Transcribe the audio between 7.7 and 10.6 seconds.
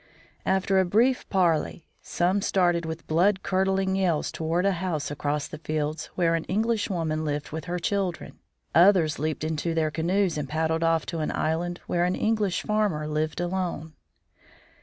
children; others leaped into their canoes and